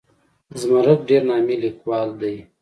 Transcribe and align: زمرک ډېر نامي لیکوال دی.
زمرک 0.59 0.99
ډېر 1.09 1.21
نامي 1.29 1.55
لیکوال 1.63 2.09
دی. 2.21 2.35